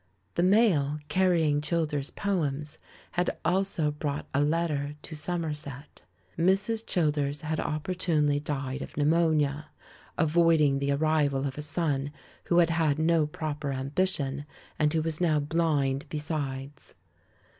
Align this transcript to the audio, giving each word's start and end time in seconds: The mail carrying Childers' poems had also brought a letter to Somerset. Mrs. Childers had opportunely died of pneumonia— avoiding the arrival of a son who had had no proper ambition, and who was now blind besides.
The 0.33 0.41
mail 0.41 0.97
carrying 1.09 1.61
Childers' 1.61 2.09
poems 2.09 2.79
had 3.11 3.37
also 3.45 3.91
brought 3.91 4.27
a 4.33 4.41
letter 4.41 4.95
to 5.03 5.15
Somerset. 5.15 6.01
Mrs. 6.39 6.83
Childers 6.87 7.41
had 7.41 7.59
opportunely 7.59 8.39
died 8.39 8.81
of 8.81 8.97
pneumonia— 8.97 9.67
avoiding 10.17 10.79
the 10.79 10.91
arrival 10.91 11.45
of 11.45 11.55
a 11.55 11.61
son 11.61 12.11
who 12.45 12.57
had 12.57 12.71
had 12.71 12.97
no 12.97 13.27
proper 13.27 13.71
ambition, 13.71 14.47
and 14.79 14.91
who 14.91 15.03
was 15.03 15.21
now 15.21 15.39
blind 15.39 16.05
besides. 16.09 16.95